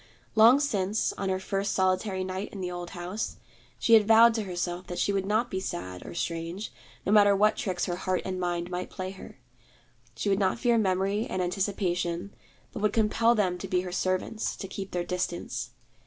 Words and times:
Long 0.33 0.59
since, 0.59 1.13
on 1.13 1.29
her 1.29 1.39
first 1.39 1.73
solitary 1.73 2.23
night 2.23 2.51
in 2.51 2.59
the 2.59 2.71
old 2.71 2.89
house, 2.89 3.37
she 3.77 3.93
had 3.93 4.07
vowed 4.07 4.33
to 4.33 4.45
herself 4.45 4.87
that 4.87 4.97
she 4.97 5.13
would 5.13 5.27
not 5.27 5.51
be 5.51 5.59
sad, 5.59 6.03
or 6.07 6.15
strange, 6.15 6.73
no 7.05 7.11
matter 7.11 7.35
what 7.35 7.55
tricks 7.55 7.85
her 7.85 7.97
heart 7.97 8.23
and 8.25 8.39
mind 8.39 8.71
might 8.71 8.89
play 8.89 9.11
her. 9.11 9.37
She 10.15 10.27
would 10.27 10.39
not 10.39 10.57
fear 10.57 10.79
memory 10.79 11.27
and 11.29 11.39
anticipation, 11.39 12.33
but 12.73 12.81
would 12.81 12.93
compel 12.93 13.35
them 13.35 13.59
to 13.59 13.67
be 13.67 13.81
her 13.81 13.91
servants, 13.91 14.55
to 14.55 14.67
keep 14.67 14.89
their 14.89 15.05
distance. 15.05 15.69